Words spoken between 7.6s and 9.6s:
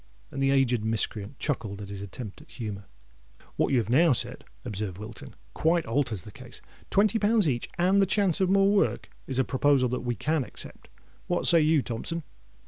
and the chance of more work, is a